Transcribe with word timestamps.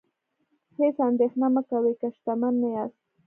هیڅ 0.77 0.95
اندیښنه 1.07 1.47
مه 1.53 1.61
کوئ 1.69 1.93
که 1.99 2.07
شتمن 2.15 2.53
نه 2.61 2.69
یاست. 2.75 2.99